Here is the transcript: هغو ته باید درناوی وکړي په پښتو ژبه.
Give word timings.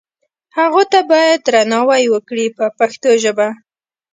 هغو 0.57 0.81
ته 0.91 0.99
باید 1.11 1.39
درناوی 1.47 2.03
وکړي 2.13 2.45
په 2.57 2.65
پښتو 2.79 3.09
ژبه. 3.23 3.47